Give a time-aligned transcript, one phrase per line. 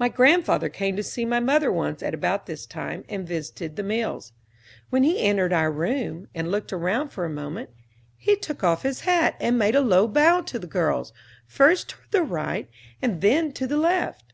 [0.00, 3.84] My grandfather came to see my mother once at about this time and visited the
[3.84, 4.32] mills.
[4.88, 7.70] When he had entered our room, and looked around for a moment,
[8.16, 11.12] he took off his hat and made a low bow to the girls,
[11.46, 12.68] first toward the right,
[13.00, 14.32] and then toward the left.